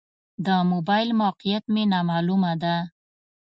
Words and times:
د 0.45 0.47
موبایل 0.71 1.09
موقعیت 1.21 1.63
مې 1.73 1.83
نا 1.91 1.99
معلومه 2.09 2.51
ده. 2.61 2.75